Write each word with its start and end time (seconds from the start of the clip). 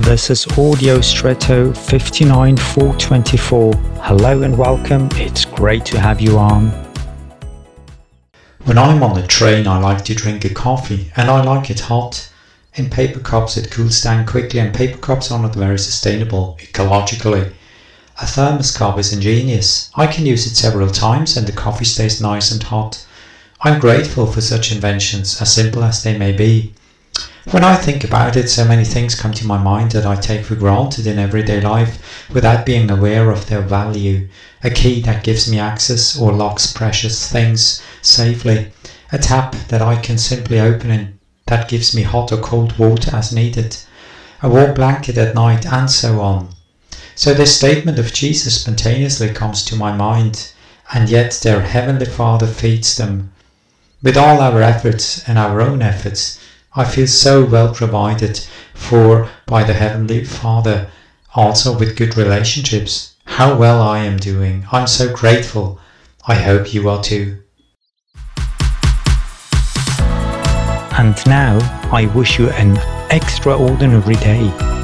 This 0.00 0.30
is 0.30 0.46
Audio 0.58 1.02
Stretto 1.02 1.74
59424. 1.74 3.74
Hello 3.74 4.42
and 4.42 4.56
welcome. 4.56 5.10
It's 5.12 5.44
great 5.44 5.84
to 5.84 6.00
have 6.00 6.22
you 6.22 6.38
on. 6.38 6.70
When 8.64 8.78
I'm 8.78 9.02
on 9.02 9.14
the 9.14 9.26
train, 9.26 9.68
I 9.68 9.78
like 9.78 10.02
to 10.06 10.14
drink 10.14 10.46
a 10.46 10.54
coffee 10.54 11.12
and 11.16 11.28
I 11.28 11.44
like 11.44 11.70
it 11.70 11.80
hot. 11.80 12.32
In 12.74 12.88
paper 12.88 13.20
cups, 13.20 13.58
it 13.58 13.70
cools 13.70 14.00
down 14.00 14.26
quickly, 14.26 14.58
and 14.58 14.74
paper 14.74 14.96
cups 14.96 15.30
are 15.30 15.38
not 15.38 15.54
very 15.54 15.78
sustainable 15.78 16.56
ecologically. 16.60 17.52
A 18.22 18.26
thermos 18.26 18.74
cup 18.74 18.98
is 18.98 19.12
ingenious. 19.12 19.90
I 19.96 20.06
can 20.06 20.24
use 20.24 20.46
it 20.46 20.56
several 20.56 20.88
times 20.88 21.36
and 21.36 21.46
the 21.46 21.52
coffee 21.52 21.84
stays 21.84 22.22
nice 22.22 22.50
and 22.50 22.62
hot. 22.62 23.06
I'm 23.60 23.78
grateful 23.78 24.26
for 24.26 24.40
such 24.40 24.72
inventions, 24.72 25.42
as 25.42 25.52
simple 25.52 25.84
as 25.84 26.02
they 26.02 26.16
may 26.16 26.32
be. 26.32 26.72
When 27.50 27.64
I 27.64 27.74
think 27.74 28.04
about 28.04 28.36
it, 28.36 28.48
so 28.48 28.64
many 28.64 28.84
things 28.84 29.20
come 29.20 29.32
to 29.32 29.44
my 29.44 29.58
mind 29.58 29.90
that 29.90 30.06
I 30.06 30.14
take 30.14 30.44
for 30.44 30.54
granted 30.54 31.08
in 31.08 31.18
everyday 31.18 31.60
life 31.60 32.30
without 32.30 32.64
being 32.64 32.88
aware 32.88 33.28
of 33.32 33.46
their 33.46 33.60
value. 33.60 34.28
A 34.62 34.70
key 34.70 35.00
that 35.00 35.24
gives 35.24 35.50
me 35.50 35.58
access 35.58 36.16
or 36.16 36.30
locks 36.30 36.72
precious 36.72 37.28
things 37.28 37.82
safely. 38.02 38.70
A 39.10 39.18
tap 39.18 39.56
that 39.66 39.82
I 39.82 39.96
can 39.96 40.16
simply 40.16 40.60
open 40.60 40.92
and 40.92 41.18
that 41.46 41.68
gives 41.68 41.92
me 41.92 42.02
hot 42.02 42.30
or 42.30 42.38
cold 42.38 42.78
water 42.78 43.16
as 43.16 43.32
needed. 43.32 43.76
A 44.42 44.48
warm 44.48 44.72
blanket 44.72 45.18
at 45.18 45.34
night 45.34 45.66
and 45.66 45.90
so 45.90 46.20
on. 46.20 46.50
So 47.16 47.34
this 47.34 47.56
statement 47.56 47.98
of 47.98 48.12
Jesus 48.12 48.60
spontaneously 48.60 49.30
comes 49.30 49.64
to 49.64 49.74
my 49.74 49.90
mind, 49.90 50.52
and 50.92 51.08
yet 51.08 51.32
their 51.42 51.62
Heavenly 51.62 52.06
Father 52.06 52.46
feeds 52.46 52.96
them. 52.96 53.32
With 54.04 54.16
all 54.16 54.40
our 54.40 54.62
efforts 54.62 55.28
and 55.28 55.36
our 55.36 55.60
own 55.60 55.82
efforts, 55.82 56.38
I 56.76 56.84
feel 56.84 57.08
so 57.08 57.44
well 57.44 57.74
provided 57.74 58.38
for 58.74 59.28
by 59.46 59.64
the 59.64 59.72
Heavenly 59.72 60.24
Father, 60.24 60.88
also 61.34 61.76
with 61.76 61.96
good 61.96 62.16
relationships. 62.16 63.16
How 63.24 63.56
well 63.56 63.82
I 63.82 64.00
am 64.04 64.18
doing. 64.18 64.64
I'm 64.70 64.86
so 64.86 65.12
grateful. 65.12 65.80
I 66.28 66.34
hope 66.36 66.72
you 66.72 66.88
are 66.88 67.02
too. 67.02 67.38
And 70.96 71.16
now 71.26 71.58
I 71.92 72.08
wish 72.14 72.38
you 72.38 72.50
an 72.50 72.78
extraordinary 73.10 74.14
day. 74.16 74.79